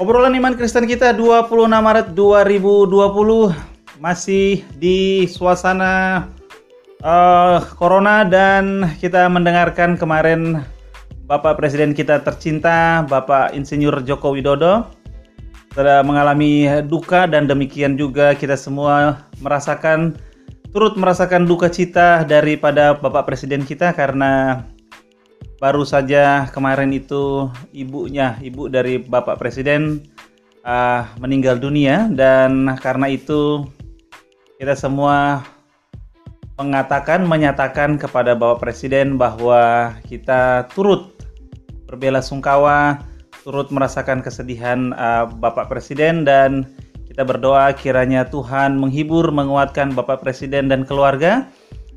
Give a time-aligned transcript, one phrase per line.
[0.00, 3.52] Obrolan iman Kristen kita 26 Maret 2020
[4.00, 6.24] masih di suasana
[7.04, 10.64] uh, Corona dan kita mendengarkan kemarin
[11.28, 14.88] Bapak Presiden kita tercinta Bapak Insinyur Joko Widodo.
[15.76, 20.16] Telah mengalami duka dan demikian juga kita semua merasakan
[20.72, 24.64] turut merasakan duka cita daripada Bapak Presiden kita karena
[25.62, 30.02] baru saja kemarin itu ibunya, ibu dari Bapak Presiden
[30.66, 33.70] uh, meninggal dunia dan karena itu
[34.58, 35.46] kita semua
[36.58, 41.14] mengatakan menyatakan kepada Bapak Presiden bahwa kita turut
[41.86, 42.98] berbela sungkawa,
[43.46, 46.66] turut merasakan kesedihan uh, Bapak Presiden dan
[47.06, 51.46] kita berdoa kiranya Tuhan menghibur, menguatkan Bapak Presiden dan keluarga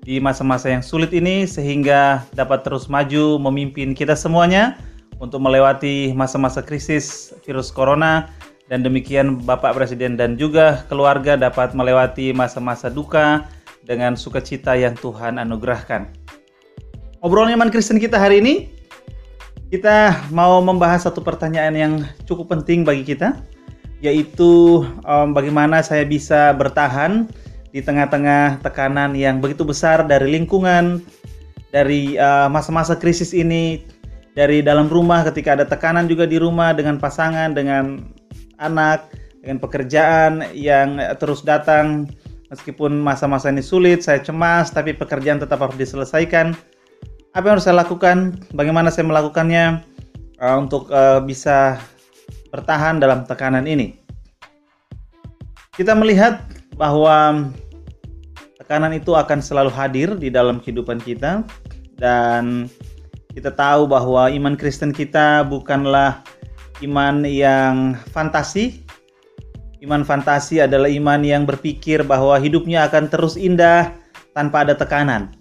[0.00, 4.80] di masa-masa yang sulit ini sehingga dapat terus maju memimpin kita semuanya
[5.20, 8.32] untuk melewati masa-masa krisis virus corona
[8.72, 13.44] dan demikian Bapak Presiden dan juga keluarga dapat melewati masa-masa duka
[13.84, 16.08] dengan sukacita yang Tuhan anugerahkan.
[17.20, 18.72] Obrolan iman Kristen kita hari ini
[19.68, 21.92] kita mau membahas satu pertanyaan yang
[22.24, 23.36] cukup penting bagi kita
[24.00, 27.28] yaitu um, bagaimana saya bisa bertahan
[27.70, 31.02] di tengah-tengah tekanan yang begitu besar dari lingkungan,
[31.70, 33.86] dari uh, masa-masa uh, krisis ini,
[34.34, 38.02] dari dalam rumah ketika ada tekanan juga di rumah dengan pasangan, dengan
[38.58, 39.10] anak,
[39.42, 42.10] dengan pekerjaan yang terus datang.
[42.50, 46.50] Meskipun masa-masa ini sulit, saya cemas, tapi pekerjaan tetap harus diselesaikan.
[47.30, 48.42] Apa yang harus saya lakukan?
[48.50, 49.86] Bagaimana saya melakukannya
[50.42, 51.78] uh, untuk uh, bisa
[52.50, 53.94] bertahan dalam tekanan ini?
[55.78, 56.49] Kita melihat
[56.80, 57.52] bahwa
[58.56, 61.44] tekanan itu akan selalu hadir di dalam kehidupan kita
[62.00, 62.72] dan
[63.36, 66.24] kita tahu bahwa iman Kristen kita bukanlah
[66.80, 68.80] iman yang fantasi.
[69.84, 73.92] Iman fantasi adalah iman yang berpikir bahwa hidupnya akan terus indah
[74.32, 75.36] tanpa ada tekanan.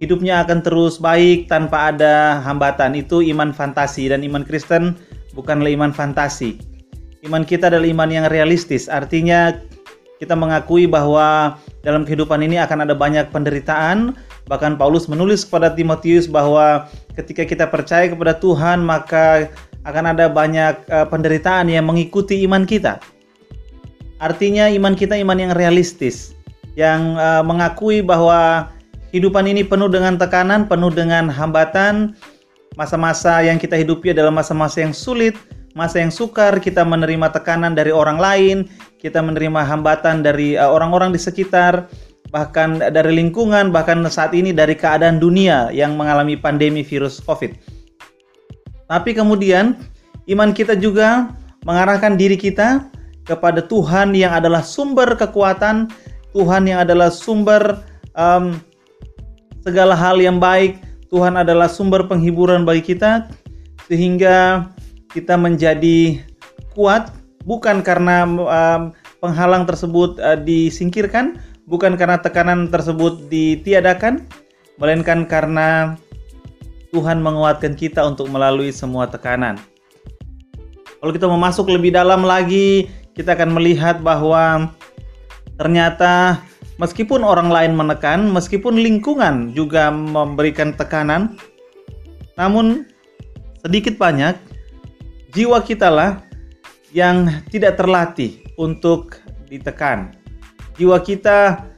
[0.00, 2.96] Hidupnya akan terus baik tanpa ada hambatan.
[2.96, 4.96] Itu iman fantasi dan iman Kristen
[5.36, 6.56] bukanlah iman fantasi.
[7.20, 8.88] Iman kita adalah iman yang realistis.
[8.88, 9.54] Artinya
[10.20, 14.12] kita mengakui bahwa dalam kehidupan ini akan ada banyak penderitaan.
[14.52, 19.48] Bahkan Paulus menulis kepada Timotius bahwa ketika kita percaya kepada Tuhan, maka
[19.88, 23.00] akan ada banyak uh, penderitaan yang mengikuti iman kita.
[24.20, 26.36] Artinya iman kita iman yang realistis,
[26.76, 28.68] yang uh, mengakui bahwa
[29.08, 32.12] kehidupan ini penuh dengan tekanan, penuh dengan hambatan,
[32.76, 35.32] masa-masa yang kita hidupi adalah masa-masa yang sulit,
[35.74, 38.56] masa yang sukar, kita menerima tekanan dari orang lain,
[38.98, 41.86] kita menerima hambatan dari uh, orang-orang di sekitar,
[42.30, 47.54] bahkan dari lingkungan, bahkan saat ini dari keadaan dunia yang mengalami pandemi virus COVID.
[48.90, 49.78] Tapi kemudian
[50.26, 51.30] iman kita juga
[51.62, 52.90] mengarahkan diri kita
[53.26, 55.90] kepada Tuhan yang adalah sumber kekuatan,
[56.34, 57.82] Tuhan yang adalah sumber
[58.18, 58.58] um,
[59.62, 63.30] segala hal yang baik, Tuhan adalah sumber penghiburan bagi kita,
[63.86, 64.70] sehingga
[65.10, 66.22] kita menjadi
[66.74, 67.10] kuat
[67.44, 68.82] bukan karena um,
[69.20, 74.24] penghalang tersebut uh, disingkirkan, bukan karena tekanan tersebut ditiadakan,
[74.80, 75.98] melainkan karena
[76.90, 79.60] Tuhan menguatkan kita untuk melalui semua tekanan.
[81.00, 84.68] Kalau kita memasuk lebih dalam lagi, kita akan melihat bahwa
[85.56, 86.42] ternyata
[86.76, 91.40] meskipun orang lain menekan, meskipun lingkungan juga memberikan tekanan,
[92.36, 92.84] namun
[93.64, 94.36] sedikit banyak
[95.30, 96.22] jiwa kita lah
[96.90, 100.14] yang tidak terlatih untuk ditekan.
[100.74, 101.70] Jiwa kita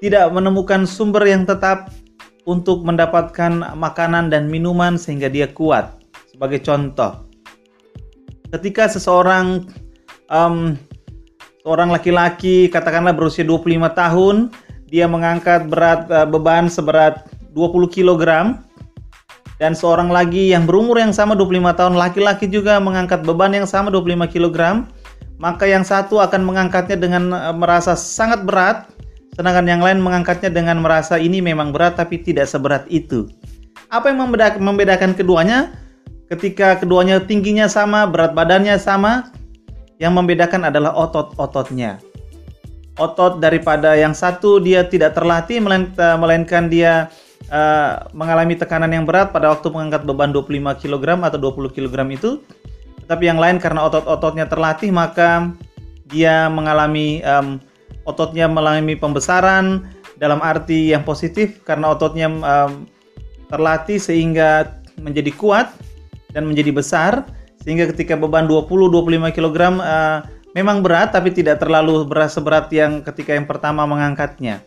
[0.00, 1.92] tidak menemukan sumber yang tetap
[2.46, 5.98] untuk mendapatkan makanan dan minuman sehingga dia kuat.
[6.30, 7.26] Sebagai contoh,
[8.52, 9.66] ketika seseorang
[10.28, 10.76] um,
[11.64, 14.36] seorang laki-laki katakanlah berusia 25 tahun,
[14.86, 18.22] dia mengangkat berat uh, beban seberat 20 kg
[19.56, 23.88] dan seorang lagi yang berumur yang sama 25 tahun laki-laki juga mengangkat beban yang sama
[23.88, 24.84] 25 kg
[25.36, 28.88] maka yang satu akan mengangkatnya dengan eh, merasa sangat berat
[29.36, 33.28] sedangkan yang lain mengangkatnya dengan merasa ini memang berat tapi tidak seberat itu.
[33.92, 35.76] Apa yang membedakan keduanya?
[36.26, 39.30] Ketika keduanya tingginya sama berat badannya sama
[40.00, 42.00] yang membedakan adalah otot-ototnya.
[42.96, 45.60] Otot daripada yang satu dia tidak terlatih
[46.16, 47.12] melainkan dia
[47.50, 52.30] uh, mengalami tekanan yang berat pada waktu mengangkat beban 25 kg atau 20 kg itu.
[53.06, 55.54] Tapi yang lain karena otot-ototnya terlatih maka
[56.10, 57.62] dia mengalami um,
[58.06, 59.86] ototnya mengalami pembesaran
[60.18, 62.86] dalam arti yang positif karena ototnya um,
[63.46, 65.70] terlatih sehingga menjadi kuat
[66.32, 67.12] dan menjadi besar
[67.66, 70.22] Sehingga ketika beban 20-25 kg uh,
[70.54, 74.62] memang berat tapi tidak terlalu berat seberat yang ketika yang pertama mengangkatnya.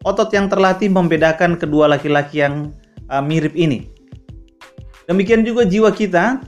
[0.00, 2.72] Otot yang terlatih membedakan kedua laki-laki yang
[3.12, 3.84] uh, mirip ini.
[5.04, 6.40] Demikian juga jiwa kita.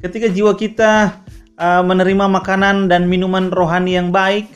[0.00, 1.12] Ketika jiwa kita
[1.60, 4.48] uh, menerima makanan dan minuman rohani yang baik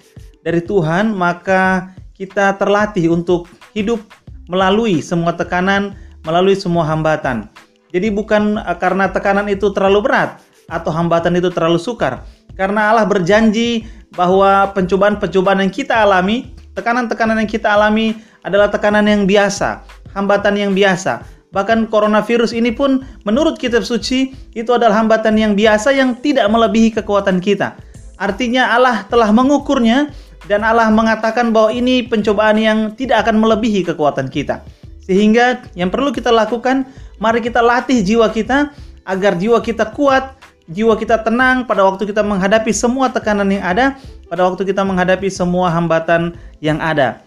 [0.48, 4.00] dari Tuhan, maka kita terlatih untuk hidup
[4.48, 5.92] melalui semua tekanan,
[6.24, 7.52] melalui semua hambatan.
[7.92, 10.40] Jadi bukan uh, karena tekanan itu terlalu berat
[10.72, 12.24] atau hambatan itu terlalu sukar.
[12.56, 13.84] Karena Allah berjanji
[14.16, 18.14] bahwa pencobaan-pencobaan yang kita alami, tekanan-tekanan yang kita alami
[18.46, 19.82] adalah tekanan yang biasa,
[20.14, 21.26] hambatan yang biasa.
[21.50, 26.94] Bahkan coronavirus ini pun menurut kitab suci itu adalah hambatan yang biasa yang tidak melebihi
[27.02, 27.74] kekuatan kita.
[28.20, 30.12] Artinya Allah telah mengukurnya
[30.46, 34.62] dan Allah mengatakan bahwa ini pencobaan yang tidak akan melebihi kekuatan kita.
[35.02, 36.86] Sehingga yang perlu kita lakukan,
[37.18, 38.70] mari kita latih jiwa kita
[39.08, 40.36] agar jiwa kita kuat,
[40.68, 43.96] jiwa kita tenang pada waktu kita menghadapi semua tekanan yang ada,
[44.28, 47.24] pada waktu kita menghadapi semua hambatan yang ada.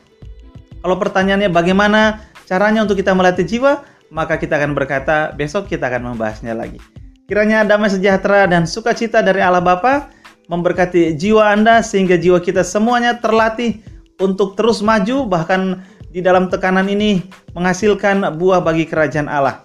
[0.81, 6.13] Kalau pertanyaannya bagaimana caranya untuk kita melatih jiwa, maka kita akan berkata besok kita akan
[6.13, 6.77] membahasnya lagi.
[7.25, 10.11] Kiranya damai sejahtera dan sukacita dari Allah Bapa
[10.51, 13.79] memberkati jiwa Anda sehingga jiwa kita semuanya terlatih
[14.19, 15.79] untuk terus maju bahkan
[16.11, 17.23] di dalam tekanan ini
[17.55, 19.63] menghasilkan buah bagi kerajaan Allah.